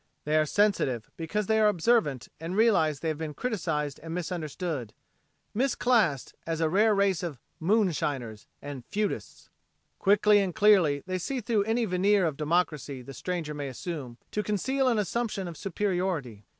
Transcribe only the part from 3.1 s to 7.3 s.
been criticized and misunderstood misclassed as a rare race